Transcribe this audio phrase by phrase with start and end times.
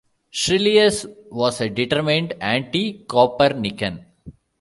[0.33, 4.03] Schyrleus was a determined anticopernican.